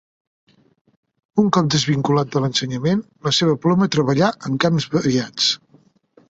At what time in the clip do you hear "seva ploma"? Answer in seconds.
3.41-3.89